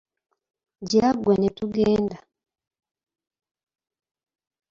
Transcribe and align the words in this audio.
Gira 0.89 1.09
ggwe 1.15 1.33
ne 1.37 1.49
tugenda. 1.57 2.17